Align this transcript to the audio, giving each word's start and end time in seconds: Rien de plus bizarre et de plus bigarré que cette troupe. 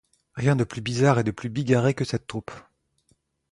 Rien 0.33 0.55
de 0.55 0.63
plus 0.63 0.81
bizarre 0.81 1.19
et 1.19 1.23
de 1.23 1.29
plus 1.29 1.49
bigarré 1.51 1.93
que 1.93 2.05
cette 2.05 2.25
troupe. 2.25 2.51